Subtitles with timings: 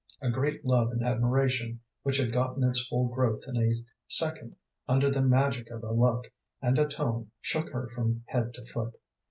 [0.19, 3.71] A great love and admiration which had gotten its full growth in a
[4.07, 4.55] second
[4.87, 6.25] under the magic of a look
[6.59, 8.95] and a tone shook her from head to foot.